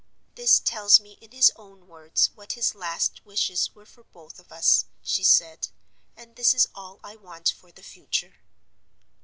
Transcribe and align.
'This 0.33 0.59
tells 0.59 0.99
me 0.99 1.11
in 1.21 1.29
his 1.29 1.51
own 1.55 1.87
words 1.87 2.31
what 2.33 2.53
his 2.53 2.73
last 2.73 3.23
wishes 3.23 3.75
were 3.75 3.85
for 3.85 4.03
both 4.03 4.39
of 4.39 4.51
us,' 4.51 4.85
she 5.03 5.23
said; 5.23 5.67
'and 6.17 6.35
this 6.37 6.55
is 6.55 6.67
all 6.73 6.99
I 7.03 7.15
want 7.15 7.51
for 7.55 7.71
the 7.71 7.83
future. 7.83 8.37